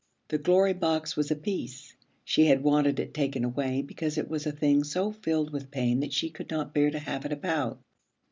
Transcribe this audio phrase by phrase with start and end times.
[0.29, 1.93] The Glory Box was a piece.
[2.25, 5.99] She had wanted it taken away because it was a thing so filled with pain
[5.99, 7.79] that she could not bear to have it about.